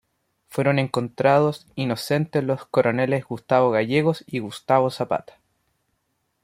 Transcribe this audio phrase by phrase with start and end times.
[0.47, 5.37] Fueron encontrados inocentes los coroneles Gustavo Gallegos y Gustavo Zapata.